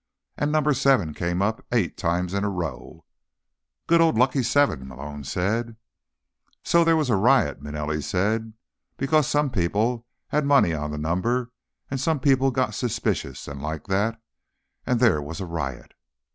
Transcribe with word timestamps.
And 0.35 0.51
number 0.51 0.73
seven 0.73 1.13
came 1.13 1.43
up 1.43 1.63
eight 1.71 1.95
times 1.95 2.33
in 2.33 2.43
a 2.43 2.49
row." 2.49 3.05
"Good 3.85 4.01
old 4.01 4.17
lucky 4.17 4.41
seven," 4.41 4.87
Malone 4.87 5.23
said. 5.23 5.75
"So 6.63 6.83
there 6.83 6.95
was 6.97 7.11
a 7.11 7.15
riot," 7.15 7.61
Manelli 7.61 8.01
said. 8.01 8.53
"Because 8.97 9.27
some 9.27 9.51
people 9.51 10.07
had 10.29 10.43
money 10.43 10.73
on 10.73 10.89
the 10.89 10.97
number, 10.97 11.51
and 11.91 11.99
some 11.99 12.19
people 12.19 12.49
got 12.49 12.73
suspicious, 12.73 13.47
and 13.47 13.61
like 13.61 13.85
that. 13.89 14.19
And 14.87 14.99
there 14.99 15.21
was 15.21 15.39
a 15.39 15.45
riot." 15.45 15.93